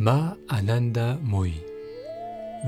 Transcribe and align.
Ma 0.00 0.34
Ananda 0.48 1.18
Moi 1.22 1.48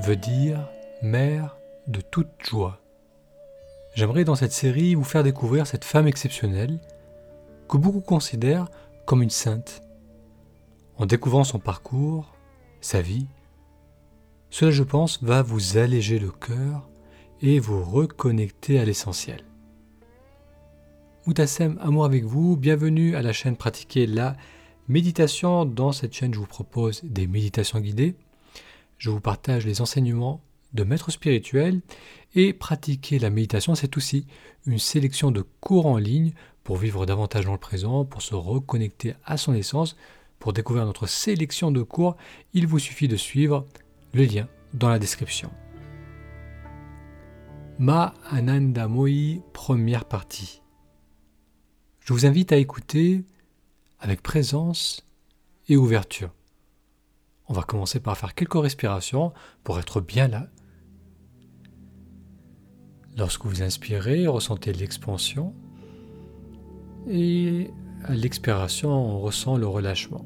veut 0.03 0.15
dire 0.15 0.69
mère 1.01 1.57
de 1.87 1.99
toute 1.99 2.29
joie. 2.47 2.79
J'aimerais 3.95 4.23
dans 4.23 4.35
cette 4.35 4.51
série 4.51 4.93
vous 4.93 5.03
faire 5.03 5.23
découvrir 5.23 5.65
cette 5.65 5.83
femme 5.83 6.05
exceptionnelle 6.05 6.79
que 7.67 7.77
beaucoup 7.77 8.01
considèrent 8.01 8.69
comme 9.07 9.23
une 9.23 9.31
sainte. 9.31 9.81
En 10.97 11.07
découvrant 11.07 11.43
son 11.43 11.57
parcours, 11.57 12.35
sa 12.81 13.01
vie, 13.01 13.25
cela 14.51 14.69
je 14.69 14.83
pense 14.83 15.23
va 15.23 15.41
vous 15.41 15.77
alléger 15.77 16.19
le 16.19 16.29
cœur 16.29 16.87
et 17.41 17.57
vous 17.57 17.83
reconnecter 17.83 18.77
à 18.77 18.85
l'essentiel. 18.85 19.43
Moutassem, 21.25 21.79
amour 21.81 22.05
avec 22.05 22.25
vous, 22.25 22.57
bienvenue 22.57 23.15
à 23.15 23.23
la 23.23 23.33
chaîne 23.33 23.57
Pratiquer 23.57 24.05
la 24.05 24.35
Méditation, 24.89 25.63
dans 25.63 25.93
cette 25.93 26.13
chaîne, 26.13 26.33
je 26.33 26.39
vous 26.39 26.45
propose 26.45 27.01
des 27.03 27.25
méditations 27.25 27.79
guidées. 27.79 28.15
Je 28.97 29.09
vous 29.09 29.21
partage 29.21 29.65
les 29.65 29.79
enseignements 29.79 30.41
de 30.73 30.83
maîtres 30.83 31.11
spirituels 31.11 31.79
et 32.35 32.51
pratiquer 32.51 33.17
la 33.17 33.29
méditation, 33.29 33.75
c'est 33.75 33.95
aussi 33.95 34.25
une 34.65 34.79
sélection 34.79 35.31
de 35.31 35.43
cours 35.61 35.85
en 35.85 35.97
ligne 35.97 36.33
pour 36.63 36.77
vivre 36.77 37.05
davantage 37.05 37.45
dans 37.45 37.53
le 37.53 37.57
présent, 37.57 38.03
pour 38.03 38.21
se 38.21 38.35
reconnecter 38.35 39.13
à 39.23 39.37
son 39.37 39.53
essence. 39.53 39.95
Pour 40.39 40.51
découvrir 40.51 40.85
notre 40.85 41.07
sélection 41.07 41.71
de 41.71 41.81
cours, 41.81 42.17
il 42.53 42.67
vous 42.67 42.79
suffit 42.79 43.07
de 43.07 43.15
suivre 43.15 43.65
le 44.13 44.25
lien 44.25 44.49
dans 44.73 44.89
la 44.89 44.99
description. 44.99 45.49
Ma 47.79 48.13
Ananda 48.29 48.89
Moi, 48.89 49.39
première 49.53 50.03
partie. 50.03 50.61
Je 52.01 52.11
vous 52.11 52.25
invite 52.25 52.51
à 52.51 52.57
écouter 52.57 53.23
avec 54.03 54.21
présence 54.21 55.07
et 55.69 55.77
ouverture. 55.77 56.29
On 57.47 57.53
va 57.53 57.63
commencer 57.63 58.01
par 58.01 58.17
faire 58.17 58.35
quelques 58.35 58.61
respirations 58.61 59.31
pour 59.63 59.79
être 59.79 60.01
bien 60.01 60.27
là. 60.27 60.49
Lorsque 63.15 63.45
vous 63.45 63.63
inspirez, 63.63 64.27
ressentez 64.27 64.73
l'expansion 64.73 65.55
et 67.07 67.71
à 68.03 68.13
l'expiration, 68.13 68.89
on 68.91 69.19
ressent 69.21 69.55
le 69.55 69.67
relâchement. 69.67 70.25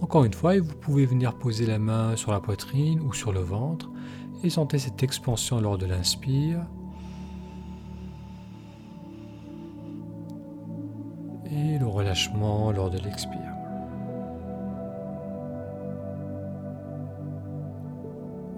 Encore 0.00 0.24
une 0.24 0.34
fois, 0.34 0.58
vous 0.58 0.74
pouvez 0.74 1.06
venir 1.06 1.38
poser 1.38 1.64
la 1.64 1.78
main 1.78 2.16
sur 2.16 2.32
la 2.32 2.40
poitrine 2.40 2.98
ou 3.00 3.12
sur 3.12 3.32
le 3.32 3.40
ventre 3.40 3.88
et 4.42 4.50
sentez 4.50 4.80
cette 4.80 5.04
expansion 5.04 5.60
lors 5.60 5.78
de 5.78 5.86
l'inspire 5.86 6.66
lors 12.74 12.90
de 12.90 12.98
l'expire. 12.98 13.40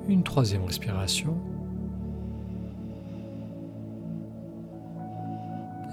Une 0.09 0.23
troisième 0.23 0.65
respiration. 0.65 1.37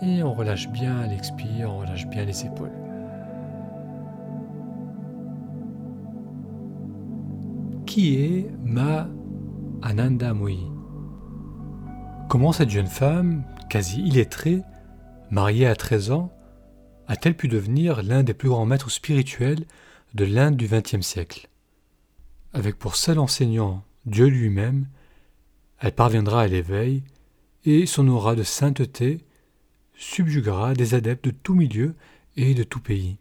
Et 0.03 0.23
on 0.23 0.33
relâche 0.33 0.69
bien 0.69 0.99
à 0.99 1.07
l'expire, 1.07 1.71
on 1.71 1.79
relâche 1.79 2.07
bien 2.07 2.25
les 2.25 2.45
épaules. 2.45 2.71
Qui 7.85 8.15
est 8.15 8.49
Ma 8.65 9.07
Ananda 9.83 10.33
Moi? 10.33 10.71
Comment 12.27 12.51
cette 12.51 12.69
jeune 12.69 12.87
femme, 12.87 13.43
quasi 13.69 14.01
illettrée, 14.01 14.63
mariée 15.29 15.67
à 15.67 15.75
13 15.75 16.11
ans, 16.11 16.31
a-t-elle 17.07 17.35
pu 17.35 17.47
devenir 17.47 18.03
l'un 18.03 18.23
des 18.23 18.33
plus 18.33 18.49
grands 18.49 18.65
maîtres 18.65 18.91
spirituels 18.91 19.65
de 20.13 20.25
l'Inde 20.25 20.57
du 20.57 20.67
XXe 20.67 21.01
siècle? 21.01 21.47
Avec 22.53 22.77
pour 22.77 22.95
seul 22.95 23.19
enseignant 23.19 23.83
Dieu 24.05 24.27
lui-même, 24.27 24.87
elle 25.79 25.93
parviendra 25.93 26.41
à 26.41 26.47
l'éveil 26.47 27.03
et 27.65 27.85
son 27.85 28.07
aura 28.07 28.35
de 28.35 28.43
sainteté 28.43 29.25
subjuguera 29.95 30.73
des 30.73 30.95
adeptes 30.95 31.25
de 31.25 31.31
tout 31.31 31.53
milieu 31.53 31.95
et 32.35 32.53
de 32.53 32.63
tout 32.63 32.79
pays. 32.79 33.17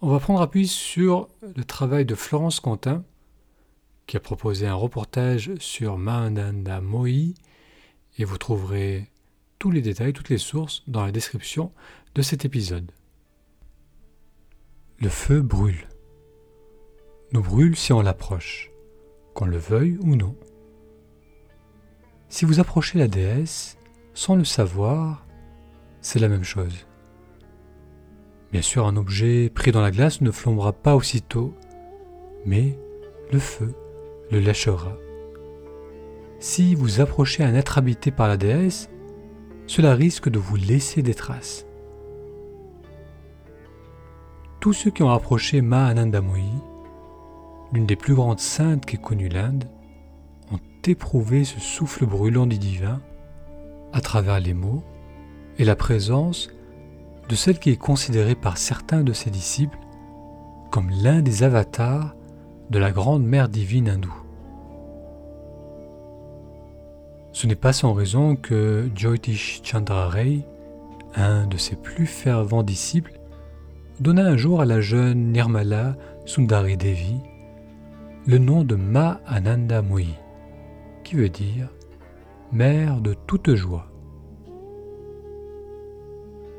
On 0.00 0.08
va 0.08 0.18
prendre 0.18 0.42
appui 0.42 0.66
sur 0.66 1.28
le 1.42 1.64
travail 1.64 2.04
de 2.04 2.16
Florence 2.16 2.58
Quentin, 2.58 3.04
qui 4.06 4.16
a 4.16 4.20
proposé 4.20 4.66
un 4.66 4.74
reportage 4.74 5.54
sur 5.60 5.96
Mahananda 5.96 6.80
Moi, 6.80 7.34
et 8.18 8.24
vous 8.24 8.38
trouverez 8.38 9.11
les 9.70 9.82
détails, 9.82 10.12
toutes 10.12 10.28
les 10.28 10.38
sources 10.38 10.82
dans 10.86 11.04
la 11.04 11.12
description 11.12 11.72
de 12.14 12.22
cet 12.22 12.44
épisode. 12.44 12.90
Le 15.00 15.08
feu 15.08 15.40
brûle. 15.40 15.88
Nous 17.32 17.42
brûle 17.42 17.76
si 17.76 17.92
on 17.92 18.02
l'approche, 18.02 18.70
qu'on 19.34 19.46
le 19.46 19.56
veuille 19.56 19.98
ou 20.00 20.16
non. 20.16 20.36
Si 22.28 22.44
vous 22.44 22.60
approchez 22.60 22.98
la 22.98 23.08
déesse 23.08 23.76
sans 24.14 24.36
le 24.36 24.44
savoir, 24.44 25.26
c'est 26.00 26.18
la 26.18 26.28
même 26.28 26.44
chose. 26.44 26.86
Bien 28.52 28.62
sûr, 28.62 28.86
un 28.86 28.96
objet 28.96 29.48
pris 29.48 29.72
dans 29.72 29.80
la 29.80 29.90
glace 29.90 30.20
ne 30.20 30.30
flambera 30.30 30.72
pas 30.72 30.94
aussitôt, 30.94 31.54
mais 32.44 32.78
le 33.32 33.38
feu 33.38 33.74
le 34.30 34.40
lâchera. 34.40 34.96
Si 36.38 36.74
vous 36.74 37.00
approchez 37.00 37.44
un 37.44 37.54
être 37.54 37.78
habité 37.78 38.10
par 38.10 38.28
la 38.28 38.36
déesse, 38.36 38.90
cela 39.72 39.94
risque 39.94 40.28
de 40.28 40.38
vous 40.38 40.56
laisser 40.56 41.00
des 41.00 41.14
traces. 41.14 41.64
Tous 44.60 44.74
ceux 44.74 44.90
qui 44.90 45.02
ont 45.02 45.10
approché 45.10 45.62
Ma 45.62 45.86
Anandamoyi, 45.86 46.60
l'une 47.72 47.86
des 47.86 47.96
plus 47.96 48.14
grandes 48.14 48.38
saintes 48.38 48.84
qu'ait 48.84 48.98
connue 48.98 49.30
l'Inde, 49.30 49.64
ont 50.52 50.58
éprouvé 50.86 51.44
ce 51.44 51.58
souffle 51.58 52.04
brûlant 52.04 52.44
du 52.44 52.58
divin 52.58 53.00
à 53.94 54.02
travers 54.02 54.40
les 54.40 54.52
mots 54.52 54.84
et 55.56 55.64
la 55.64 55.74
présence 55.74 56.50
de 57.30 57.34
celle 57.34 57.58
qui 57.58 57.70
est 57.70 57.78
considérée 57.78 58.34
par 58.34 58.58
certains 58.58 59.02
de 59.02 59.14
ses 59.14 59.30
disciples 59.30 59.78
comme 60.70 60.90
l'un 60.90 61.22
des 61.22 61.44
avatars 61.44 62.14
de 62.68 62.78
la 62.78 62.90
grande 62.90 63.24
mère 63.24 63.48
divine 63.48 63.88
hindoue. 63.88 64.21
Ce 67.32 67.46
n'est 67.46 67.54
pas 67.54 67.72
sans 67.72 67.92
raison 67.92 68.36
que 68.36 68.90
Jyotish 68.94 69.62
Chandra 69.64 70.08
Ray, 70.08 70.44
un 71.14 71.46
de 71.46 71.56
ses 71.56 71.76
plus 71.76 72.06
fervents 72.06 72.62
disciples, 72.62 73.18
donna 74.00 74.24
un 74.24 74.36
jour 74.36 74.60
à 74.60 74.64
la 74.64 74.80
jeune 74.80 75.32
Nirmala 75.32 75.96
Sundari 76.26 76.76
Devi 76.76 77.16
le 78.26 78.38
nom 78.38 78.62
de 78.62 78.76
Ma 78.76 79.20
Ananda 79.26 79.82
Moi, 79.82 80.16
qui 81.02 81.16
veut 81.16 81.28
dire 81.28 81.68
mère 82.52 83.00
de 83.00 83.14
toute 83.14 83.54
joie. 83.54 83.88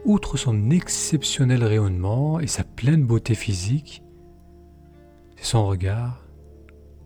Outre 0.03 0.35
son 0.35 0.69
exceptionnel 0.71 1.63
rayonnement 1.63 2.41
et 2.41 2.47
sa 2.47 2.63
pleine 2.65 3.05
beauté 3.05 3.35
physique, 3.35 4.03
son 5.41 5.67
regard, 5.67 6.25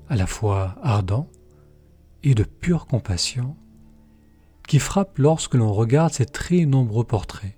à 0.10 0.16
la 0.16 0.26
fois 0.26 0.76
ardent 0.82 1.30
et 2.28 2.36
de 2.36 2.44
pure 2.44 2.88
compassion 2.88 3.56
qui 4.68 4.80
frappe 4.80 5.18
lorsque 5.18 5.54
l'on 5.54 5.72
regarde 5.72 6.12
ces 6.12 6.26
très 6.26 6.66
nombreux 6.66 7.06
portraits. 7.06 7.58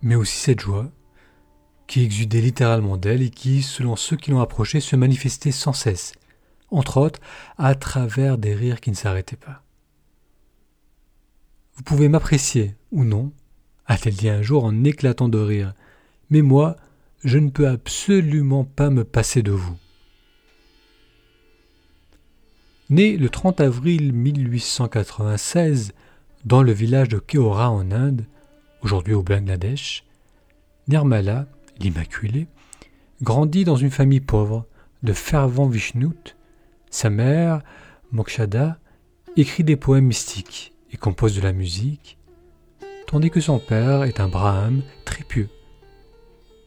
Mais 0.00 0.14
aussi 0.14 0.38
cette 0.38 0.60
joie 0.60 0.90
qui 1.86 2.02
exudait 2.02 2.40
littéralement 2.40 2.96
d'elle 2.96 3.20
et 3.20 3.28
qui, 3.28 3.62
selon 3.62 3.96
ceux 3.96 4.16
qui 4.16 4.30
l'ont 4.30 4.40
approchée, 4.40 4.80
se 4.80 4.96
manifestait 4.96 5.52
sans 5.52 5.74
cesse, 5.74 6.12
entre 6.70 6.96
autres 6.96 7.20
à 7.58 7.74
travers 7.74 8.38
des 8.38 8.54
rires 8.54 8.80
qui 8.80 8.90
ne 8.90 8.96
s'arrêtaient 8.96 9.36
pas. 9.36 9.62
Vous 11.74 11.82
pouvez 11.82 12.08
m'apprécier 12.08 12.76
ou 12.92 13.04
non, 13.04 13.30
a-t-elle 13.84 14.16
dit 14.16 14.30
un 14.30 14.40
jour 14.40 14.64
en 14.64 14.84
éclatant 14.84 15.28
de 15.28 15.38
rire, 15.38 15.74
mais 16.30 16.40
moi, 16.40 16.76
je 17.24 17.36
ne 17.36 17.50
peux 17.50 17.68
absolument 17.68 18.64
pas 18.64 18.88
me 18.88 19.04
passer 19.04 19.42
de 19.42 19.52
vous. 19.52 19.76
Né 22.90 23.18
le 23.18 23.28
30 23.28 23.60
avril 23.60 24.14
1896 24.14 25.92
dans 26.46 26.62
le 26.62 26.72
village 26.72 27.10
de 27.10 27.18
Keora 27.18 27.70
en 27.70 27.90
Inde, 27.90 28.24
aujourd'hui 28.80 29.12
au 29.12 29.22
Bangladesh, 29.22 30.04
Nirmala, 30.88 31.44
l'Immaculée, 31.80 32.46
grandit 33.20 33.64
dans 33.64 33.76
une 33.76 33.90
famille 33.90 34.22
pauvre 34.22 34.64
de 35.02 35.12
fervents 35.12 35.68
Vishnut. 35.68 36.34
Sa 36.88 37.10
mère, 37.10 37.60
Mokshada, 38.10 38.78
écrit 39.36 39.64
des 39.64 39.76
poèmes 39.76 40.06
mystiques 40.06 40.72
et 40.90 40.96
compose 40.96 41.36
de 41.36 41.42
la 41.42 41.52
musique, 41.52 42.16
tandis 43.06 43.30
que 43.30 43.42
son 43.42 43.58
père 43.58 44.04
est 44.04 44.18
un 44.18 44.28
Braham 44.28 44.80
très 45.04 45.24
pieux, 45.24 45.50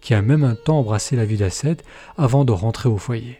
qui 0.01 0.13
a 0.13 0.21
même 0.21 0.43
un 0.43 0.53
temps 0.53 0.81
embrassé 0.81 1.15
la 1.15 1.25
vie 1.25 1.37
d'ascète 1.37 1.83
avant 2.15 2.45
de 2.45 2.51
rentrer 2.51 2.89
au 2.89 2.99
foyer. 2.99 3.39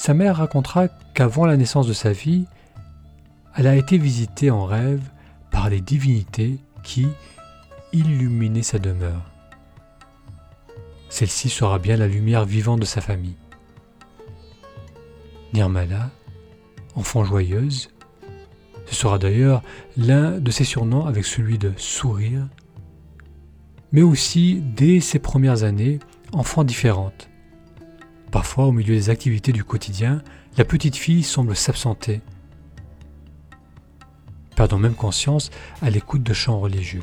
Sa 0.00 0.14
mère 0.14 0.36
racontera 0.36 0.88
qu'avant 1.12 1.44
la 1.44 1.58
naissance 1.58 1.86
de 1.86 1.92
sa 1.92 2.14
fille, 2.14 2.46
elle 3.54 3.66
a 3.66 3.76
été 3.76 3.98
visitée 3.98 4.50
en 4.50 4.64
rêve 4.64 5.02
par 5.50 5.68
les 5.68 5.82
divinités 5.82 6.58
qui, 6.82 7.06
illuminer 7.92 8.62
sa 8.62 8.78
demeure. 8.78 9.30
Celle-ci 11.10 11.50
sera 11.50 11.78
bien 11.78 11.98
la 11.98 12.08
lumière 12.08 12.46
vivante 12.46 12.80
de 12.80 12.86
sa 12.86 13.02
famille. 13.02 13.36
Nirmala, 15.52 16.08
enfant 16.94 17.22
joyeuse, 17.22 17.90
ce 18.86 18.94
sera 18.94 19.18
d'ailleurs 19.18 19.62
l'un 19.98 20.40
de 20.40 20.50
ses 20.50 20.64
surnoms 20.64 21.04
avec 21.04 21.26
celui 21.26 21.58
de 21.58 21.74
sourire, 21.76 22.48
mais 23.92 24.00
aussi 24.00 24.62
dès 24.62 25.00
ses 25.00 25.18
premières 25.18 25.62
années, 25.62 25.98
enfant 26.32 26.64
différente. 26.64 27.29
Parfois, 28.30 28.66
au 28.66 28.72
milieu 28.72 28.94
des 28.94 29.10
activités 29.10 29.50
du 29.50 29.64
quotidien, 29.64 30.22
la 30.56 30.64
petite 30.64 30.94
fille 30.94 31.24
semble 31.24 31.56
s'absenter, 31.56 32.20
perdant 34.54 34.78
même 34.78 34.94
conscience 34.94 35.50
à 35.82 35.90
l'écoute 35.90 36.22
de 36.22 36.32
chants 36.32 36.60
religieux. 36.60 37.02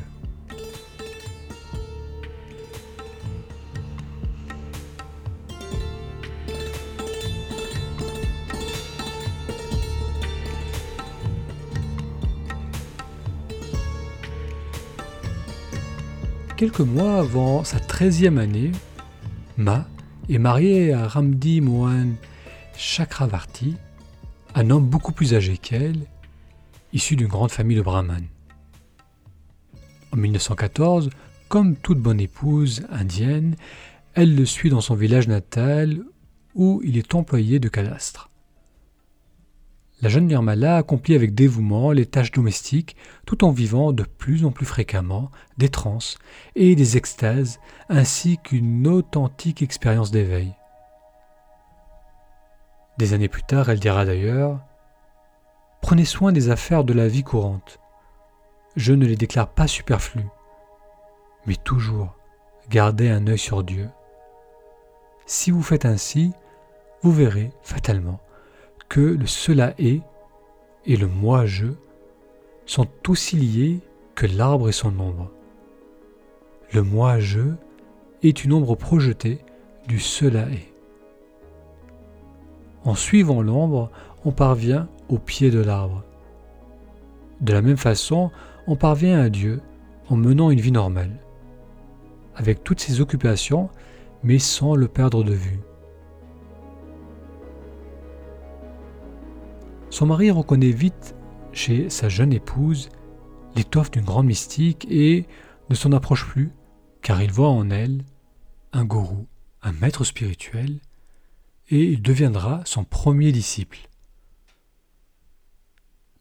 Quelques 16.56 16.80
mois 16.80 17.18
avant 17.18 17.64
sa 17.64 17.78
treizième 17.78 18.38
année, 18.38 18.72
Ma 19.56 19.86
est 20.28 20.38
mariée 20.38 20.92
à 20.92 21.08
Ramdi 21.08 21.60
Mohan 21.60 22.08
Chakravarti, 22.76 23.76
un 24.54 24.70
homme 24.70 24.86
beaucoup 24.86 25.12
plus 25.12 25.34
âgé 25.34 25.56
qu'elle, 25.56 26.06
issu 26.92 27.16
d'une 27.16 27.28
grande 27.28 27.50
famille 27.50 27.76
de 27.76 27.82
brahmanes. 27.82 28.28
En 30.12 30.16
1914, 30.16 31.10
comme 31.48 31.76
toute 31.76 31.98
bonne 31.98 32.20
épouse 32.20 32.86
indienne, 32.90 33.56
elle 34.14 34.34
le 34.34 34.44
suit 34.44 34.70
dans 34.70 34.80
son 34.80 34.94
village 34.94 35.28
natal 35.28 36.02
où 36.54 36.80
il 36.84 36.98
est 36.98 37.14
employé 37.14 37.58
de 37.58 37.68
cadastre. 37.68 38.27
La 40.00 40.08
jeune 40.08 40.28
Nirmala 40.28 40.76
accomplit 40.76 41.16
avec 41.16 41.34
dévouement 41.34 41.90
les 41.90 42.06
tâches 42.06 42.30
domestiques 42.30 42.94
tout 43.26 43.44
en 43.44 43.50
vivant 43.50 43.92
de 43.92 44.04
plus 44.04 44.44
en 44.44 44.52
plus 44.52 44.66
fréquemment 44.66 45.32
des 45.56 45.70
transes 45.70 46.18
et 46.54 46.76
des 46.76 46.96
extases 46.96 47.58
ainsi 47.88 48.38
qu'une 48.38 48.86
authentique 48.86 49.60
expérience 49.60 50.12
d'éveil. 50.12 50.54
Des 52.96 53.12
années 53.12 53.28
plus 53.28 53.42
tard, 53.42 53.70
elle 53.70 53.80
dira 53.80 54.04
d'ailleurs 54.04 54.60
Prenez 55.82 56.04
soin 56.04 56.30
des 56.30 56.50
affaires 56.50 56.84
de 56.84 56.92
la 56.92 57.08
vie 57.08 57.24
courante. 57.24 57.80
Je 58.76 58.92
ne 58.92 59.06
les 59.06 59.16
déclare 59.16 59.48
pas 59.48 59.66
superflues, 59.66 60.28
mais 61.46 61.56
toujours 61.56 62.14
gardez 62.70 63.08
un 63.08 63.26
œil 63.26 63.38
sur 63.38 63.64
Dieu. 63.64 63.88
Si 65.26 65.50
vous 65.50 65.62
faites 65.62 65.84
ainsi, 65.84 66.32
vous 67.02 67.12
verrez 67.12 67.50
fatalement 67.62 68.20
que 68.88 69.00
le 69.00 69.26
cela 69.26 69.74
est 69.78 70.00
et 70.86 70.96
le 70.96 71.06
moi-je 71.06 71.66
sont 72.66 72.88
aussi 73.08 73.36
liés 73.36 73.80
que 74.14 74.26
l'arbre 74.26 74.68
et 74.68 74.72
son 74.72 74.98
ombre. 74.98 75.30
Le 76.72 76.82
moi-je 76.82 77.40
est 78.22 78.44
une 78.44 78.52
ombre 78.52 78.74
projetée 78.74 79.38
du 79.86 79.98
cela 79.98 80.48
est. 80.50 80.72
En 82.84 82.94
suivant 82.94 83.42
l'ombre, 83.42 83.90
on 84.24 84.32
parvient 84.32 84.88
au 85.08 85.18
pied 85.18 85.50
de 85.50 85.60
l'arbre. 85.60 86.04
De 87.40 87.52
la 87.52 87.62
même 87.62 87.76
façon, 87.76 88.30
on 88.66 88.76
parvient 88.76 89.20
à 89.20 89.28
Dieu 89.28 89.60
en 90.10 90.16
menant 90.16 90.50
une 90.50 90.60
vie 90.60 90.72
normale, 90.72 91.20
avec 92.34 92.64
toutes 92.64 92.80
ses 92.80 93.00
occupations, 93.00 93.68
mais 94.22 94.38
sans 94.38 94.74
le 94.74 94.88
perdre 94.88 95.22
de 95.22 95.32
vue. 95.32 95.60
Son 99.90 100.06
mari 100.06 100.30
reconnaît 100.30 100.70
vite 100.70 101.14
chez 101.52 101.88
sa 101.88 102.08
jeune 102.08 102.32
épouse 102.32 102.90
l'étoffe 103.56 103.90
d'une 103.90 104.04
grande 104.04 104.26
mystique 104.26 104.86
et 104.90 105.26
ne 105.70 105.74
s'en 105.74 105.92
approche 105.92 106.26
plus, 106.26 106.52
car 107.02 107.22
il 107.22 107.32
voit 107.32 107.48
en 107.48 107.70
elle 107.70 108.04
un 108.72 108.84
gourou, 108.84 109.26
un 109.62 109.72
maître 109.72 110.04
spirituel, 110.04 110.78
et 111.70 111.84
il 111.84 112.02
deviendra 112.02 112.62
son 112.64 112.84
premier 112.84 113.32
disciple. 113.32 113.78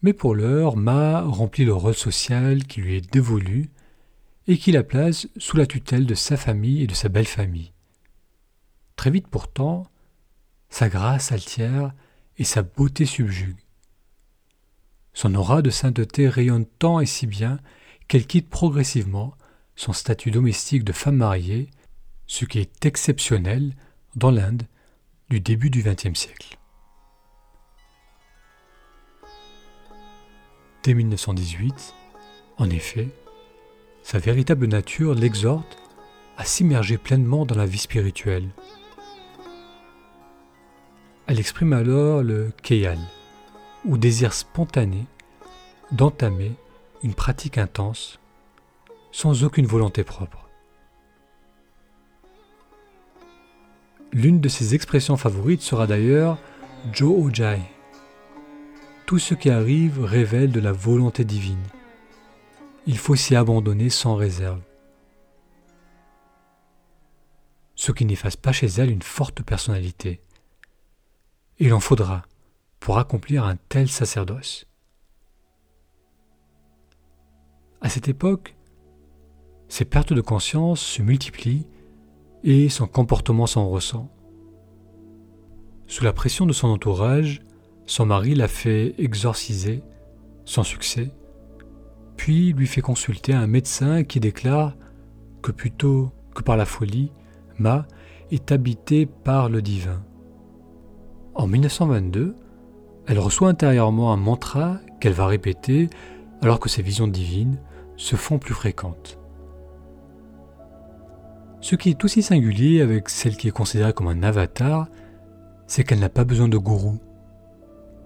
Mais 0.02 0.14
pour 0.14 0.36
l'heure, 0.36 0.78
Ma 0.78 1.22
remplit 1.22 1.66
le 1.66 1.74
rôle 1.74 1.96
social 1.96 2.64
qui 2.66 2.82
lui 2.82 2.96
est 2.96 3.14
dévolu 3.14 3.70
et 4.48 4.58
qui 4.58 4.72
la 4.72 4.84
place 4.84 5.28
sous 5.38 5.58
la 5.58 5.66
tutelle 5.66 6.06
de 6.06 6.16
sa 6.16 6.38
famille 6.38 6.84
et 6.84 6.88
de 6.88 6.94
sa 6.94 7.10
belle 7.10 7.28
famille. 7.28 7.74
Très 8.96 9.12
vite 9.12 9.28
pourtant, 9.28 9.84
sa 10.70 10.88
grâce 10.88 11.32
altière 11.32 11.94
et 12.38 12.44
sa 12.44 12.62
beauté 12.64 13.06
subjugue. 13.06 13.58
Son 15.14 15.34
aura 15.36 15.62
de 15.62 15.70
sainteté 15.70 16.30
rayonne 16.30 16.66
tant 16.66 17.00
et 17.00 17.06
si 17.06 17.26
bien 17.26 17.60
qu'elle 18.08 18.28
quitte 18.28 18.50
progressivement 18.50 19.34
son 19.76 19.94
statut 19.94 20.32
domestique 20.32 20.84
de 20.84 20.92
femme 20.92 21.18
mariée, 21.18 21.70
ce 22.28 22.46
qui 22.46 22.60
est 22.60 22.86
exceptionnel 22.86 23.74
dans 24.16 24.32
l'Inde 24.32 24.64
du 25.30 25.40
début 25.40 25.70
du 25.70 25.84
XXe 25.84 26.18
siècle. 26.18 26.58
Dès 30.84 30.94
1918, 30.94 31.94
en 32.58 32.70
effet, 32.70 33.10
sa 34.04 34.20
véritable 34.20 34.68
nature 34.68 35.16
l'exhorte 35.16 35.78
à 36.38 36.46
s'immerger 36.46 36.98
pleinement 36.98 37.46
dans 37.46 37.56
la 37.56 37.66
vie 37.66 37.78
spirituelle. 37.78 38.50
Elle 41.28 41.40
exprime 41.42 41.74
alors 41.74 42.24
le 42.24 42.54
Keyal, 42.64 42.98
ou 43.84 43.98
désir 43.98 44.32
spontané 44.32 45.06
d'entamer 45.92 46.54
une 47.04 47.14
pratique 47.14 47.58
intense 47.58 48.20
sans 49.12 49.44
aucune 49.44 49.66
volonté 49.66 50.06
propre. 50.06 50.48
L'une 54.14 54.40
de 54.40 54.48
ses 54.48 54.74
expressions 54.74 55.18
favorites 55.18 55.62
sera 55.62 55.86
d'ailleurs 55.86 56.38
Jo 56.94 57.14
Ojai. 57.22 57.60
Tout 59.06 59.20
ce 59.20 59.34
qui 59.34 59.50
arrive 59.50 60.02
révèle 60.04 60.52
de 60.52 60.62
la 60.62 60.72
volonté 60.72 61.26
divine. 61.26 61.64
Il 62.86 62.98
faut 62.98 63.16
s'y 63.16 63.36
abandonner 63.36 63.90
sans 63.90 64.16
réserve. 64.16 64.62
Ce 67.76 67.92
qui 67.92 68.06
n'efface 68.06 68.38
pas 68.38 68.54
chez 68.54 68.68
elle 68.68 68.92
une 68.92 69.02
forte 69.02 69.42
personnalité. 69.42 70.22
Il 71.60 71.74
en 71.74 71.80
faudra 71.80 72.22
pour 72.80 73.00
accomplir 73.00 73.44
un 73.44 73.56
tel 73.56 73.88
sacerdoce. 73.88 74.68
À 77.82 77.90
cette 77.90 78.08
époque, 78.08 78.56
ses 79.68 79.84
pertes 79.84 80.14
de 80.14 80.22
conscience 80.22 80.82
se 80.82 81.02
multiplient 81.02 81.66
et 82.44 82.70
son 82.70 82.86
comportement 82.86 83.48
s'en 83.48 83.68
ressent. 83.70 84.08
Sous 85.88 86.04
la 86.04 86.14
pression 86.14 86.46
de 86.46 86.54
son 86.54 86.68
entourage, 86.68 87.42
son 87.88 88.06
mari 88.06 88.36
l'a 88.36 88.48
fait 88.48 88.94
exorciser, 89.00 89.82
sans 90.46 90.64
succès, 90.64 91.10
puis 92.18 92.54
lui 92.54 92.68
fait 92.68 92.82
consulter 92.82 93.34
un 93.34 93.48
médecin 93.48 94.04
qui 94.04 94.20
déclare 94.20 94.76
que 95.42 95.52
plutôt 95.52 96.12
que 96.36 96.44
par 96.44 96.56
la 96.56 96.66
folie, 96.66 97.12
Ma 97.58 97.88
est 98.30 98.52
habitée 98.52 99.08
par 99.08 99.50
le 99.50 99.64
divin. 99.64 100.04
En 101.38 101.46
1922, 101.46 102.36
elle 103.06 103.20
reçoit 103.20 103.50
intérieurement 103.50 104.12
un 104.12 104.18
mantra 104.18 104.80
qu'elle 105.00 105.14
va 105.14 105.28
répéter 105.28 105.88
alors 106.42 106.60
que 106.60 106.68
ses 106.68 106.82
visions 106.82 107.08
divines 107.08 107.60
se 107.96 108.16
font 108.16 108.40
plus 108.40 108.56
fréquentes. 108.56 109.20
Ce 111.62 111.76
qui 111.76 111.92
est 111.92 112.04
aussi 112.04 112.24
singulier 112.24 112.82
avec 112.82 113.10
celle 113.10 113.38
qui 113.38 113.48
est 113.48 113.52
considérée 113.52 113.94
comme 113.94 114.08
un 114.08 114.24
avatar, 114.24 114.88
c'est 115.68 115.84
qu'elle 115.84 116.00
n'a 116.00 116.10
pas 116.10 116.24
besoin 116.24 116.48
de 116.48 116.58
gourou, 116.58 116.98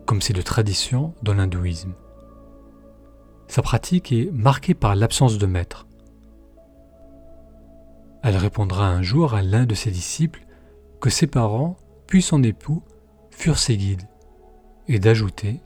comme 0.05 0.21
c'est 0.21 0.33
de 0.33 0.41
tradition 0.41 1.13
dans 1.23 1.33
l'hindouisme. 1.33 1.93
Sa 3.47 3.61
pratique 3.61 4.11
est 4.11 4.29
marquée 4.33 4.73
par 4.73 4.93
l'absence 4.93 5.37
de 5.37 5.45
maître. 5.45 5.87
Elle 8.23 8.35
répondra 8.35 8.89
un 8.89 9.01
jour 9.01 9.35
à 9.35 9.41
l'un 9.41 9.65
de 9.65 9.75
ses 9.75 9.89
disciples 9.89 10.45
que 10.99 11.09
ses 11.09 11.27
parents, 11.27 11.77
puis 12.07 12.21
son 12.21 12.43
époux, 12.43 12.83
furent 13.41 13.57
ses 13.57 13.75
guides, 13.75 14.07
et 14.87 14.99
d'ajouter 14.99 15.61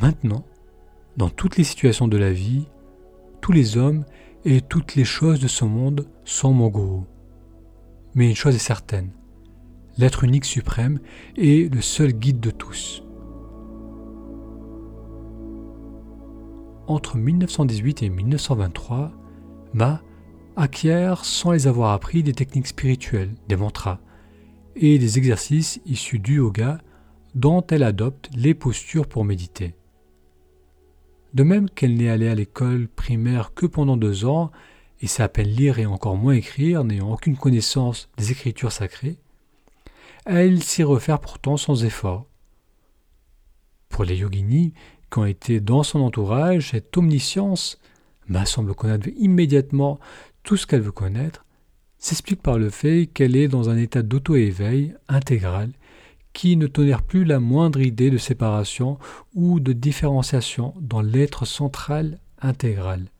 Maintenant, 0.00 0.44
dans 1.16 1.28
toutes 1.28 1.56
les 1.56 1.62
situations 1.62 2.08
de 2.08 2.16
la 2.16 2.32
vie, 2.32 2.66
tous 3.40 3.52
les 3.52 3.76
hommes 3.76 4.04
et 4.44 4.60
toutes 4.60 4.96
les 4.96 5.04
choses 5.04 5.38
de 5.38 5.46
ce 5.46 5.64
monde 5.64 6.08
sont 6.24 6.52
mon 6.52 6.66
gourou. 6.66 7.04
Mais 8.16 8.28
une 8.28 8.34
chose 8.34 8.56
est 8.56 8.58
certaine, 8.58 9.12
l'être 9.96 10.24
unique 10.24 10.44
suprême 10.44 10.98
est 11.36 11.72
le 11.72 11.80
seul 11.80 12.10
guide 12.12 12.40
de 12.40 12.50
tous. 12.50 13.04
Entre 16.88 17.16
1918 17.16 18.02
et 18.02 18.08
1923, 18.08 19.12
Ma 19.72 20.02
acquiert 20.56 21.24
sans 21.24 21.52
les 21.52 21.68
avoir 21.68 21.92
appris 21.92 22.24
des 22.24 22.32
techniques 22.32 22.66
spirituelles, 22.66 23.34
des 23.46 23.56
mantras 23.56 24.00
et 24.76 24.98
des 24.98 25.18
exercices 25.18 25.80
issus 25.86 26.18
du 26.18 26.36
yoga 26.36 26.78
dont 27.34 27.64
elle 27.68 27.82
adopte 27.82 28.30
les 28.34 28.54
postures 28.54 29.06
pour 29.06 29.24
méditer. 29.24 29.74
De 31.34 31.42
même 31.42 31.68
qu'elle 31.68 31.94
n'est 31.94 32.08
allée 32.08 32.28
à 32.28 32.34
l'école 32.34 32.88
primaire 32.88 33.52
que 33.54 33.66
pendant 33.66 33.96
deux 33.96 34.24
ans 34.24 34.50
et 35.00 35.06
sait 35.06 35.22
à 35.22 35.42
lire 35.42 35.78
et 35.78 35.86
encore 35.86 36.16
moins 36.16 36.34
écrire, 36.34 36.84
n'ayant 36.84 37.12
aucune 37.12 37.36
connaissance 37.36 38.08
des 38.16 38.32
écritures 38.32 38.72
sacrées, 38.72 39.18
elle 40.24 40.62
s'y 40.62 40.82
refaire 40.82 41.20
pourtant 41.20 41.56
sans 41.56 41.84
effort. 41.84 42.26
Pour 43.88 44.04
les 44.04 44.16
yoginis 44.16 44.72
qui 45.10 45.18
ont 45.18 45.26
été 45.26 45.60
dans 45.60 45.82
son 45.82 46.00
entourage, 46.00 46.70
cette 46.70 46.96
omniscience, 46.96 47.78
Ma 48.28 48.44
semble 48.44 48.74
connaître 48.74 49.08
immédiatement 49.16 50.00
tout 50.42 50.56
ce 50.56 50.66
qu'elle 50.66 50.80
veut 50.80 50.92
connaître, 50.92 51.45
s'explique 51.98 52.42
par 52.42 52.58
le 52.58 52.70
fait 52.70 53.06
qu'elle 53.06 53.36
est 53.36 53.48
dans 53.48 53.70
un 53.70 53.76
état 53.76 54.02
d'auto-éveil 54.02 54.94
intégral 55.08 55.72
qui 56.32 56.56
ne 56.56 56.66
tolère 56.66 57.02
plus 57.02 57.24
la 57.24 57.40
moindre 57.40 57.80
idée 57.80 58.10
de 58.10 58.18
séparation 58.18 58.98
ou 59.34 59.58
de 59.58 59.72
différenciation 59.72 60.74
dans 60.80 61.00
l'être 61.00 61.46
central 61.46 62.20
intégral. 62.42 63.10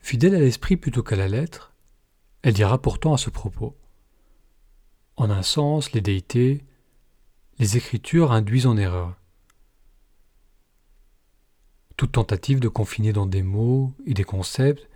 Fidèle 0.00 0.34
à 0.34 0.40
l'esprit 0.40 0.76
plutôt 0.76 1.04
qu'à 1.04 1.14
la 1.14 1.28
lettre, 1.28 1.72
elle 2.42 2.54
dira 2.54 2.80
pourtant 2.80 3.14
à 3.14 3.18
ce 3.18 3.30
propos 3.30 3.76
En 5.16 5.30
un 5.30 5.42
sens, 5.42 5.92
les 5.92 6.00
déités, 6.00 6.64
les 7.60 7.76
écritures 7.76 8.32
induisent 8.32 8.66
en 8.66 8.76
erreur. 8.76 9.14
Toute 11.96 12.12
tentative 12.12 12.58
de 12.58 12.68
confiner 12.68 13.12
dans 13.12 13.26
des 13.26 13.42
mots 13.42 13.92
et 14.06 14.14
des 14.14 14.24
concepts 14.24 14.88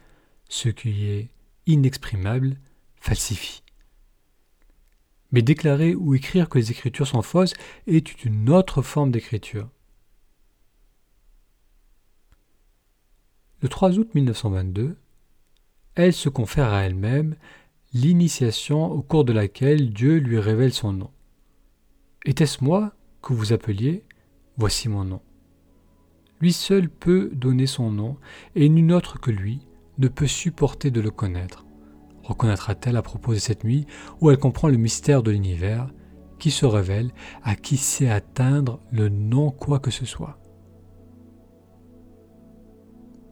ce 0.49 0.71
qui 0.71 1.07
est 1.07 1.29
inexprimable 1.67 2.57
falsifie. 2.97 3.63
Mais 5.33 5.43
déclarer 5.43 5.95
ou 5.95 6.15
écrire 6.15 6.49
que 6.49 6.59
les 6.59 6.71
écritures 6.71 7.07
sont 7.07 7.23
fausses 7.23 7.55
est 7.87 8.25
une 8.25 8.51
autre 8.51 8.83
forme 8.83 9.11
d'écriture. 9.11 9.69
Le 13.61 13.69
3 13.69 13.99
août 13.99 14.15
1922, 14.15 14.97
elle 15.95 16.13
se 16.13 16.29
confère 16.29 16.73
à 16.73 16.83
elle-même 16.83 17.37
l'initiation 17.93 18.85
au 18.87 19.03
cours 19.03 19.25
de 19.25 19.33
laquelle 19.33 19.93
Dieu 19.93 20.19
lui 20.19 20.39
révèle 20.39 20.73
son 20.73 20.93
nom. 20.93 21.11
Était-ce 22.25 22.63
moi 22.63 22.95
que 23.23 23.33
vous 23.33 23.53
appeliez? 23.53 24.05
Voici 24.57 24.89
mon 24.89 25.05
nom. 25.05 25.23
Lui 26.41 26.53
seul 26.53 26.89
peut 26.89 27.31
donner 27.33 27.67
son 27.67 27.91
nom, 27.91 28.19
et 28.55 28.69
nul 28.69 28.93
autre 28.93 29.19
que 29.19 29.31
lui 29.31 29.61
ne 29.99 30.09
peut 30.09 30.27
supporter 30.27 30.91
de 30.91 31.01
le 31.01 31.11
connaître 31.11 31.65
reconnaîtra-t-elle 32.25 32.97
à 32.97 33.03
propos 33.03 33.35
de 33.35 33.39
cette 33.39 33.65
nuit 33.65 33.87
où 34.21 34.31
elle 34.31 34.39
comprend 34.39 34.69
le 34.69 34.77
mystère 34.77 35.23
de 35.23 35.31
l'univers 35.31 35.89
qui 36.39 36.51
se 36.51 36.67
révèle 36.67 37.13
à 37.43 37.55
qui 37.55 37.77
sait 37.77 38.11
atteindre 38.11 38.81
le 38.91 39.09
non 39.09 39.51
quoi 39.51 39.79
que 39.79 39.91
ce 39.91 40.05
soit? 40.05 40.39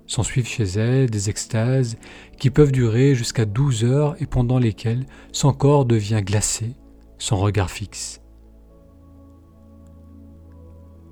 S'en 0.07 0.23
suivent 0.23 0.47
chez 0.47 0.65
elle 0.65 1.09
des 1.11 1.31
extases 1.31 1.97
qui 2.39 2.51
peuvent 2.51 2.73
durer 2.73 3.15
jusqu'à 3.15 3.47
douze 3.47 3.85
heures 3.85 4.21
et 4.21 4.27
pendant 4.27 4.59
lesquelles 4.59 5.07
son 5.33 5.53
corps 5.53 5.87
devient 5.87 6.21
glacé, 6.23 6.77
son 7.19 7.39
regard 7.39 7.71
fixe. 7.71 8.21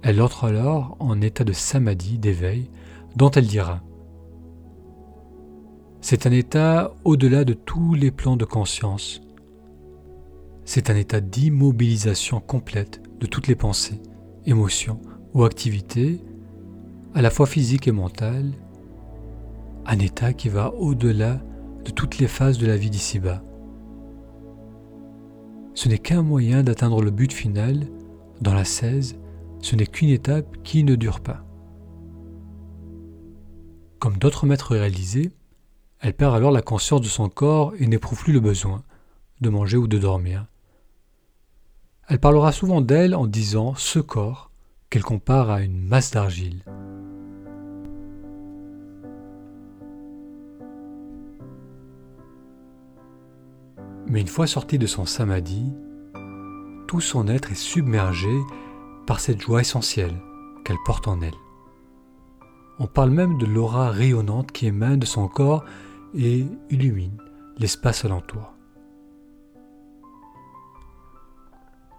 Elle 0.02 0.21
entre 0.21 0.45
alors 0.45 0.97
en 0.99 1.21
état 1.21 1.45
de 1.45 1.52
samadhi, 1.52 2.19
d'éveil, 2.19 2.71
dont 3.16 3.30
elle 3.30 3.47
dira 3.47 3.83
c'est 6.00 6.26
un 6.26 6.33
état 6.33 6.95
au-delà 7.04 7.45
de 7.45 7.52
tous 7.52 7.95
les 7.95 8.11
plans 8.11 8.37
de 8.37 8.45
conscience. 8.45 9.21
C'est 10.64 10.88
un 10.90 10.97
état 10.97 11.21
d'immobilisation 11.21 12.40
complète 12.40 13.02
de 13.19 13.26
toutes 13.26 13.49
les 13.49 13.54
pensées, 13.54 14.00
émotions 14.47 15.00
ou 15.35 15.45
activités, 15.45 16.21
à 17.14 17.23
la 17.23 17.30
fois 17.30 17.47
physiques 17.47 17.87
et 17.87 17.92
mentales, 17.92 18.52
un 19.85 19.99
état 19.99 20.33
qui 20.33 20.49
va 20.49 20.73
au-delà 20.75 21.40
de 21.85 21.90
toutes 21.90 22.19
les 22.19 22.28
phases 22.28 22.59
de 22.59 22.66
la 22.66 22.76
vie 22.76 22.90
d'ici-bas. 22.90 23.42
Ce 25.75 25.88
n'est 25.88 25.99
qu'un 25.99 26.23
moyen 26.23 26.62
d'atteindre 26.62 27.02
le 27.02 27.11
but 27.11 27.33
final, 27.33 27.88
dans 28.40 28.54
la 28.54 28.64
16, 28.64 29.19
ce 29.61 29.76
n'est 29.76 29.87
qu'une 29.87 30.11
étape 30.11 30.62
qui 30.62 30.83
ne 30.85 30.95
dure 30.95 31.21
pas. 31.21 31.45
Comme 33.99 34.16
d'autres 34.16 34.47
maîtres 34.47 34.73
réalisés, 34.73 35.30
elle 36.00 36.14
perd 36.14 36.35
alors 36.35 36.50
la 36.50 36.62
conscience 36.62 37.02
de 37.02 37.07
son 37.07 37.28
corps 37.28 37.75
et 37.78 37.87
n'éprouve 37.87 38.23
plus 38.23 38.33
le 38.33 38.40
besoin 38.40 38.83
de 39.40 39.50
manger 39.50 39.76
ou 39.76 39.87
de 39.87 39.99
dormir. 39.99 40.47
Elle 42.09 42.19
parlera 42.19 42.52
souvent 42.52 42.80
d'elle 42.80 43.14
en 43.14 43.26
disant 43.26 43.75
ce 43.76 43.99
corps 43.99 44.50
qu'elle 44.88 45.04
compare 45.04 45.50
à 45.50 45.62
une 45.62 45.78
masse 45.78 46.11
d'argile. 46.11 46.64
Mais 54.07 54.21
une 54.21 54.26
fois 54.26 54.49
sortie 54.49 54.78
de 54.78 54.87
son 54.87 55.07
samadhi, 55.07 55.73
tout 56.88 57.00
son 57.00 57.28
être 57.28 57.52
est 57.52 57.54
submergé 57.54 58.40
par 59.07 59.21
cette 59.21 59.40
joie 59.40 59.61
essentielle 59.61 60.21
qu'elle 60.64 60.78
porte 60.85 61.07
en 61.07 61.21
elle. 61.21 61.35
On 62.80 62.87
parle 62.87 63.11
même 63.11 63.38
de 63.38 63.47
l'aura 63.47 63.90
rayonnante 63.90 64.50
qui 64.50 64.66
émane 64.66 64.99
de 64.99 65.07
son 65.07 65.28
corps 65.28 65.64
et 66.14 66.47
illumine 66.71 67.17
l'espace 67.59 68.05
alentour. 68.05 68.52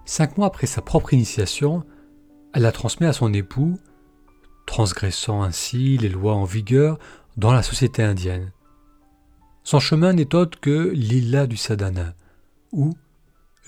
Cinq 0.05 0.37
mois 0.37 0.47
après 0.47 0.67
sa 0.67 0.81
propre 0.81 1.13
initiation, 1.13 1.85
elle 2.53 2.63
la 2.63 2.71
transmet 2.71 3.07
à 3.07 3.13
son 3.13 3.33
époux, 3.33 3.79
transgressant 4.65 5.41
ainsi 5.41 5.97
les 5.97 6.09
lois 6.09 6.35
en 6.35 6.43
vigueur 6.43 6.99
dans 7.37 7.53
la 7.53 7.63
société 7.63 8.03
indienne. 8.03 8.51
Son 9.63 9.79
chemin 9.79 10.13
n'est 10.13 10.35
autre 10.35 10.59
que 10.59 10.89
l'île 10.89 11.47
du 11.47 11.55
sadhana, 11.57 12.13
ou 12.71 12.93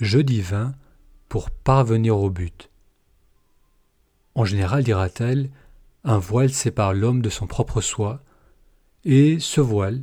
jeu 0.00 0.22
divin 0.22 0.74
pour 1.28 1.50
parvenir 1.50 2.18
au 2.18 2.30
but. 2.30 2.70
En 4.34 4.44
général, 4.44 4.82
dira-t-elle, 4.82 5.50
un 6.02 6.18
voile 6.18 6.50
sépare 6.50 6.92
l'homme 6.92 7.22
de 7.22 7.30
son 7.30 7.46
propre 7.46 7.80
soi, 7.80 8.22
et 9.04 9.38
ce 9.38 9.60
voile 9.60 10.02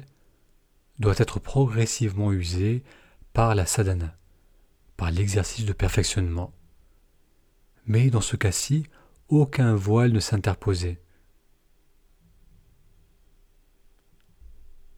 doit 1.01 1.15
être 1.17 1.39
progressivement 1.39 2.31
usé 2.31 2.83
par 3.33 3.55
la 3.55 3.65
sadhana, 3.65 4.15
par 4.95 5.11
l'exercice 5.11 5.65
de 5.65 5.73
perfectionnement. 5.73 6.53
Mais 7.85 8.09
dans 8.09 8.21
ce 8.21 8.35
cas-ci, 8.35 8.85
aucun 9.27 9.75
voile 9.75 10.11
ne 10.11 10.19
s'interposait. 10.19 11.01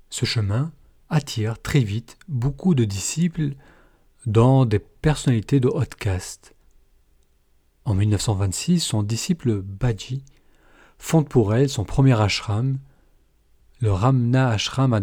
Ce 0.10 0.25
chemin 0.25 0.72
attire 1.10 1.60
très 1.62 1.79
vite 1.79 2.17
beaucoup 2.27 2.75
de 2.75 2.86
disciples 2.86 3.53
dans 4.25 4.65
des 4.65 4.79
personnalités 4.79 5.60
de 5.60 5.69
haute 5.69 5.95
caste. 5.95 6.53
En 7.86 7.93
1926, 7.93 8.79
son 8.81 9.03
disciple 9.03 9.62
Baji 9.62 10.24
fonde 10.98 11.29
pour 11.29 11.55
elle 11.55 11.69
son 11.69 11.86
premier 11.86 12.19
ashram, 12.19 12.77
le 13.79 13.91
Ramna 13.91 14.50
Ashram 14.50 14.93
à 14.93 15.00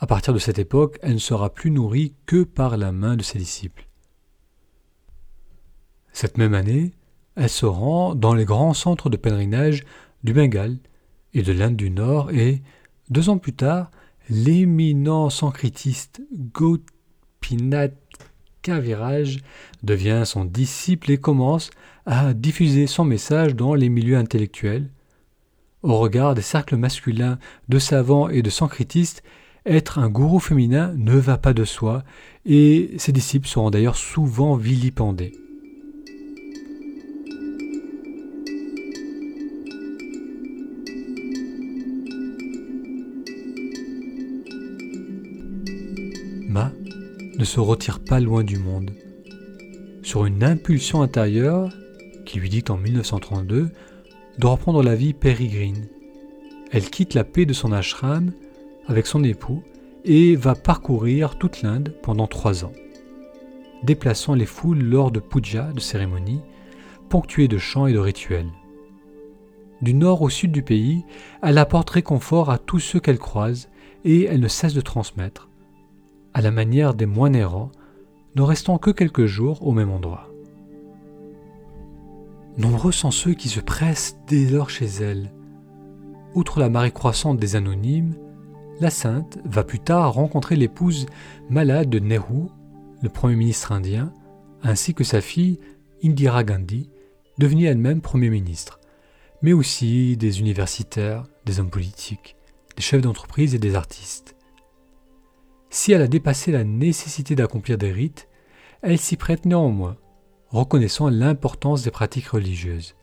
à 0.00 0.06
partir 0.06 0.32
de 0.32 0.38
cette 0.38 0.58
époque, 0.58 0.98
elle 1.02 1.14
ne 1.14 1.18
sera 1.18 1.52
plus 1.52 1.70
nourrie 1.70 2.14
que 2.24 2.42
par 2.42 2.78
la 2.78 2.90
main 2.90 3.16
de 3.16 3.22
ses 3.22 3.38
disciples. 3.38 3.86
Cette 6.12 6.38
même 6.38 6.54
année, 6.54 6.92
elle 7.36 7.50
se 7.50 7.66
rend 7.66 8.14
dans 8.14 8.34
les 8.34 8.46
grands 8.46 8.74
centres 8.74 9.10
de 9.10 9.18
pèlerinage 9.18 9.84
du 10.24 10.32
Bengale 10.32 10.78
et 11.34 11.42
de 11.42 11.52
l'Inde 11.52 11.76
du 11.76 11.90
Nord 11.90 12.30
et, 12.30 12.62
deux 13.10 13.28
ans 13.28 13.38
plus 13.38 13.52
tard, 13.52 13.90
l'éminent 14.30 15.28
sankritiste 15.28 16.22
Gopinath 16.52 17.94
Kaviraj 18.62 19.38
devient 19.82 20.22
son 20.24 20.44
disciple 20.44 21.10
et 21.10 21.18
commence 21.18 21.70
à 22.06 22.32
diffuser 22.32 22.86
son 22.86 23.04
message 23.04 23.54
dans 23.54 23.74
les 23.74 23.90
milieux 23.90 24.16
intellectuels. 24.16 24.90
Au 25.82 25.98
regard 25.98 26.34
des 26.34 26.42
cercles 26.42 26.76
masculins 26.76 27.38
de 27.68 27.78
savants 27.78 28.28
et 28.28 28.42
de 28.42 28.50
sankritistes, 28.50 29.22
être 29.66 29.98
un 29.98 30.08
gourou 30.08 30.38
féminin 30.38 30.94
ne 30.96 31.16
va 31.16 31.38
pas 31.38 31.52
de 31.52 31.64
soi, 31.64 32.02
et 32.46 32.92
ses 32.98 33.12
disciples 33.12 33.48
seront 33.48 33.70
d'ailleurs 33.70 33.96
souvent 33.96 34.56
vilipendés. 34.56 35.32
Ma 46.48 46.72
ne 47.38 47.44
se 47.44 47.60
retire 47.60 48.00
pas 48.00 48.20
loin 48.20 48.42
du 48.42 48.58
monde. 48.58 48.90
Sur 50.02 50.26
une 50.26 50.42
impulsion 50.42 51.02
intérieure 51.02 51.70
qui 52.26 52.38
lui 52.38 52.48
dit 52.48 52.64
en 52.68 52.76
1932 52.76 53.70
de 54.38 54.46
reprendre 54.46 54.82
la 54.82 54.94
vie 54.94 55.12
pérégrine, 55.12 55.86
elle 56.72 56.88
quitte 56.90 57.14
la 57.14 57.24
paix 57.24 57.46
de 57.46 57.52
son 57.52 57.72
ashram 57.72 58.32
avec 58.90 59.06
son 59.06 59.22
époux 59.22 59.62
et 60.04 60.34
va 60.34 60.56
parcourir 60.56 61.38
toute 61.38 61.62
l'Inde 61.62 61.94
pendant 62.02 62.26
trois 62.26 62.64
ans, 62.64 62.72
déplaçant 63.84 64.34
les 64.34 64.46
foules 64.46 64.82
lors 64.82 65.12
de 65.12 65.20
puja, 65.20 65.72
de 65.72 65.78
cérémonies, 65.78 66.40
ponctuées 67.08 67.46
de 67.46 67.56
chants 67.56 67.86
et 67.86 67.92
de 67.92 67.98
rituels. 67.98 68.50
Du 69.80 69.94
nord 69.94 70.22
au 70.22 70.28
sud 70.28 70.50
du 70.50 70.62
pays, 70.62 71.04
elle 71.40 71.58
apporte 71.58 71.88
réconfort 71.88 72.50
à 72.50 72.58
tous 72.58 72.80
ceux 72.80 72.98
qu'elle 72.98 73.20
croise 73.20 73.68
et 74.04 74.24
elle 74.24 74.40
ne 74.40 74.48
cesse 74.48 74.74
de 74.74 74.80
transmettre, 74.80 75.48
à 76.34 76.40
la 76.40 76.50
manière 76.50 76.94
des 76.94 77.06
moines 77.06 77.36
errants, 77.36 77.70
ne 78.34 78.42
restant 78.42 78.78
que 78.78 78.90
quelques 78.90 79.26
jours 79.26 79.64
au 79.64 79.70
même 79.70 79.90
endroit. 79.90 80.28
Nombreux 82.58 82.92
sont 82.92 83.12
ceux 83.12 83.34
qui 83.34 83.48
se 83.48 83.60
pressent 83.60 84.18
dès 84.26 84.50
lors 84.50 84.68
chez 84.68 84.86
elle. 84.86 85.32
Outre 86.34 86.58
la 86.58 86.68
marée 86.68 86.90
croissante 86.90 87.38
des 87.38 87.54
anonymes, 87.54 88.14
la 88.80 88.90
sainte 88.90 89.38
va 89.44 89.62
plus 89.62 89.78
tard 89.78 90.14
rencontrer 90.14 90.56
l'épouse 90.56 91.06
malade 91.48 91.90
de 91.90 91.98
Nehru, 91.98 92.46
le 93.02 93.08
Premier 93.08 93.36
ministre 93.36 93.72
indien, 93.72 94.12
ainsi 94.62 94.94
que 94.94 95.04
sa 95.04 95.20
fille 95.20 95.58
Indira 96.02 96.44
Gandhi, 96.44 96.90
devenue 97.38 97.66
elle-même 97.66 98.00
Premier 98.00 98.30
ministre, 98.30 98.80
mais 99.42 99.52
aussi 99.52 100.16
des 100.16 100.40
universitaires, 100.40 101.24
des 101.44 101.60
hommes 101.60 101.70
politiques, 101.70 102.36
des 102.76 102.82
chefs 102.82 103.02
d'entreprise 103.02 103.54
et 103.54 103.58
des 103.58 103.74
artistes. 103.74 104.34
Si 105.68 105.92
elle 105.92 106.02
a 106.02 106.08
dépassé 106.08 106.50
la 106.50 106.64
nécessité 106.64 107.36
d'accomplir 107.36 107.78
des 107.78 107.92
rites, 107.92 108.28
elle 108.82 108.98
s'y 108.98 109.16
prête 109.16 109.44
néanmoins, 109.44 109.96
reconnaissant 110.48 111.08
l'importance 111.10 111.82
des 111.82 111.90
pratiques 111.90 112.28
religieuses. 112.28 112.96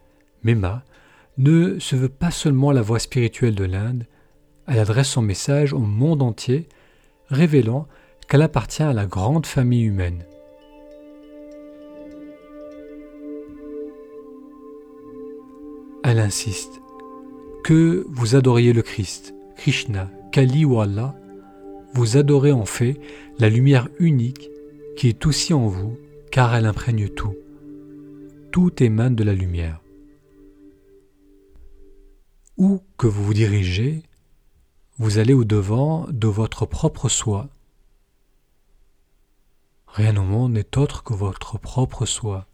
Mema 0.43 0.83
ne 1.37 1.77
se 1.79 1.95
veut 1.95 2.09
pas 2.09 2.31
seulement 2.31 2.71
la 2.71 2.81
voix 2.81 2.99
spirituelle 2.99 3.55
de 3.55 3.63
l'Inde, 3.63 4.07
elle 4.67 4.79
adresse 4.79 5.09
son 5.09 5.21
message 5.21 5.73
au 5.73 5.79
monde 5.79 6.21
entier, 6.21 6.67
révélant 7.29 7.87
qu'elle 8.27 8.41
appartient 8.41 8.83
à 8.83 8.93
la 8.93 9.05
grande 9.05 9.45
famille 9.45 9.83
humaine. 9.83 10.25
Elle 16.03 16.19
insiste 16.19 16.81
que 17.63 18.05
vous 18.09 18.35
adoriez 18.35 18.71
le 18.71 18.81
Christ, 18.81 19.33
Krishna, 19.57 20.09
Kali 20.31 20.63
ou 20.63 20.79
Allah, 20.79 21.15
vous 21.93 22.15
adorez 22.15 22.51
en 22.51 22.65
fait 22.65 22.99
la 23.39 23.49
lumière 23.49 23.89
unique 23.99 24.49
qui 24.95 25.09
est 25.09 25.25
aussi 25.25 25.53
en 25.53 25.67
vous, 25.67 25.97
car 26.31 26.55
elle 26.55 26.65
imprègne 26.65 27.09
tout. 27.09 27.35
Tout 28.51 28.83
émane 28.83 29.15
de 29.15 29.23
la 29.23 29.33
lumière. 29.33 29.81
Où 32.57 32.79
que 32.97 33.07
vous 33.07 33.23
vous 33.23 33.33
dirigez, 33.33 34.03
vous 34.99 35.19
allez 35.19 35.33
au-devant 35.33 36.07
de 36.09 36.27
votre 36.27 36.65
propre 36.65 37.07
soi. 37.07 37.49
Rien 39.87 40.17
au 40.17 40.23
monde 40.23 40.53
n'est 40.53 40.77
autre 40.77 41.03
que 41.03 41.13
votre 41.13 41.59
propre 41.59 42.05
soi. 42.05 42.47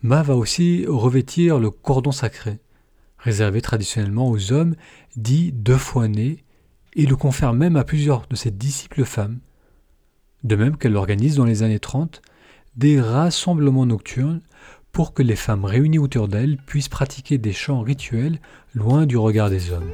Ma 0.00 0.22
va 0.22 0.36
aussi 0.36 0.86
revêtir 0.88 1.58
le 1.58 1.70
cordon 1.70 2.12
sacré, 2.12 2.60
réservé 3.18 3.60
traditionnellement 3.60 4.30
aux 4.30 4.52
hommes 4.52 4.74
dits 5.16 5.52
deux 5.52 5.78
fois 5.78 6.08
nés, 6.08 6.44
et 6.94 7.04
le 7.04 7.16
confère 7.16 7.52
même 7.52 7.76
à 7.76 7.84
plusieurs 7.84 8.26
de 8.28 8.36
ses 8.36 8.50
disciples 8.50 9.04
femmes, 9.04 9.40
de 10.44 10.56
même 10.56 10.78
qu'elle 10.78 10.96
organise 10.96 11.36
dans 11.36 11.44
les 11.44 11.62
années 11.62 11.80
30 11.80 12.22
des 12.76 13.00
rassemblements 13.00 13.86
nocturnes 13.86 14.40
pour 14.96 15.12
que 15.12 15.22
les 15.22 15.36
femmes 15.36 15.66
réunies 15.66 15.98
autour 15.98 16.26
d'elle 16.26 16.56
puissent 16.56 16.88
pratiquer 16.88 17.36
des 17.36 17.52
chants 17.52 17.82
rituels 17.82 18.38
loin 18.74 19.04
du 19.04 19.18
regard 19.18 19.50
des 19.50 19.70
hommes. 19.70 19.90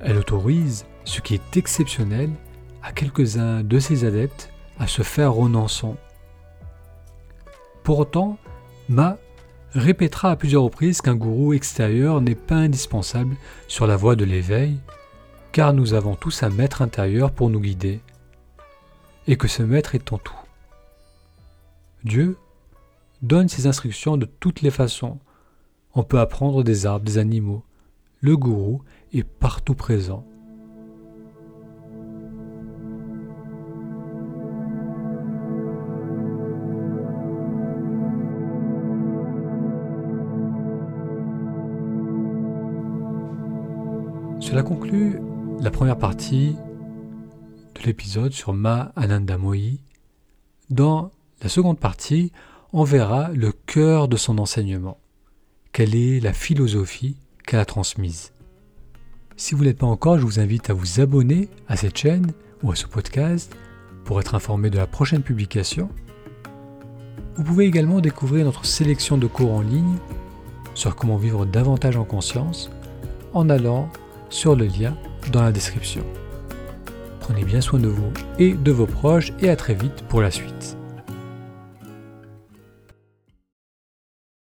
Elle 0.00 0.18
autorise, 0.18 0.84
ce 1.04 1.22
qui 1.22 1.32
est 1.32 1.56
exceptionnel, 1.56 2.28
à 2.82 2.92
quelques-uns 2.92 3.62
de 3.62 3.78
ses 3.78 4.04
adeptes 4.04 4.52
à 4.78 4.86
se 4.86 5.00
faire 5.00 5.32
renonçant. 5.32 5.96
Pour 7.84 8.00
autant, 8.00 8.36
Ma 8.90 9.16
répétera 9.72 10.32
à 10.32 10.36
plusieurs 10.36 10.64
reprises 10.64 11.00
qu'un 11.00 11.16
gourou 11.16 11.54
extérieur 11.54 12.20
n'est 12.20 12.34
pas 12.34 12.56
indispensable 12.56 13.34
sur 13.66 13.86
la 13.86 13.96
voie 13.96 14.14
de 14.14 14.26
l'éveil, 14.26 14.76
car 15.52 15.72
nous 15.72 15.94
avons 15.94 16.16
tous 16.16 16.42
un 16.42 16.50
maître 16.50 16.82
intérieur 16.82 17.30
pour 17.30 17.48
nous 17.48 17.60
guider, 17.60 18.02
et 19.26 19.36
que 19.36 19.48
ce 19.48 19.62
maître 19.62 19.94
est 19.94 20.12
en 20.12 20.18
tout. 20.18 20.36
Dieu 22.04 22.36
donne 23.22 23.48
ses 23.48 23.66
instructions 23.66 24.16
de 24.16 24.26
toutes 24.26 24.62
les 24.62 24.70
façons. 24.70 25.18
On 25.94 26.02
peut 26.02 26.20
apprendre 26.20 26.62
des 26.64 26.86
arbres, 26.86 27.04
des 27.04 27.18
animaux. 27.18 27.62
Le 28.20 28.36
gourou 28.36 28.82
est 29.12 29.24
partout 29.24 29.74
présent. 29.74 30.26
Cela 44.40 44.62
conclut 44.62 45.18
la 45.60 45.70
première 45.70 45.96
partie 45.96 46.56
de 47.74 47.82
l'épisode 47.86 48.32
sur 48.32 48.52
Ma 48.52 48.92
Ananda 48.96 49.38
Mohi. 49.38 49.80
Dans 50.68 51.10
la 51.42 51.48
seconde 51.48 51.78
partie, 51.78 52.32
on 52.74 52.84
verra 52.84 53.28
le 53.34 53.52
cœur 53.52 54.08
de 54.08 54.16
son 54.16 54.38
enseignement. 54.38 54.98
Quelle 55.72 55.94
est 55.94 56.20
la 56.20 56.32
philosophie 56.32 57.16
qu'elle 57.46 57.60
a 57.60 57.66
transmise? 57.66 58.32
Si 59.36 59.54
vous 59.54 59.64
n'êtes 59.64 59.76
pas 59.76 59.86
encore, 59.86 60.18
je 60.18 60.24
vous 60.24 60.40
invite 60.40 60.70
à 60.70 60.72
vous 60.72 61.00
abonner 61.00 61.50
à 61.68 61.76
cette 61.76 61.98
chaîne 61.98 62.32
ou 62.62 62.72
à 62.72 62.76
ce 62.76 62.86
podcast 62.86 63.54
pour 64.04 64.20
être 64.20 64.34
informé 64.34 64.70
de 64.70 64.78
la 64.78 64.86
prochaine 64.86 65.22
publication. 65.22 65.90
Vous 67.36 67.44
pouvez 67.44 67.66
également 67.66 68.00
découvrir 68.00 68.46
notre 68.46 68.64
sélection 68.64 69.18
de 69.18 69.26
cours 69.26 69.52
en 69.52 69.60
ligne 69.60 69.98
sur 70.74 70.96
comment 70.96 71.18
vivre 71.18 71.44
davantage 71.44 71.98
en 71.98 72.04
conscience 72.04 72.70
en 73.34 73.50
allant 73.50 73.90
sur 74.30 74.56
le 74.56 74.64
lien 74.64 74.96
dans 75.30 75.42
la 75.42 75.52
description. 75.52 76.04
Prenez 77.20 77.44
bien 77.44 77.60
soin 77.60 77.78
de 77.78 77.88
vous 77.88 78.12
et 78.38 78.54
de 78.54 78.72
vos 78.72 78.86
proches 78.86 79.32
et 79.40 79.50
à 79.50 79.56
très 79.56 79.74
vite 79.74 80.04
pour 80.08 80.22
la 80.22 80.30
suite. 80.30 80.78